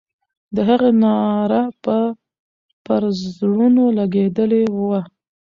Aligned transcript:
د 0.55 0.57
هغې 0.69 0.91
ناره 1.03 1.61
به 1.83 1.97
پر 2.85 3.03
زړونو 3.35 3.83
لګېدلې 3.97 4.63
وه. 4.87 4.99